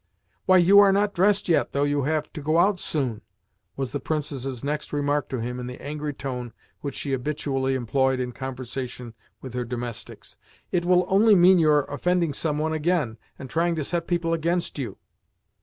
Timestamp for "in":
5.59-5.67, 8.19-8.31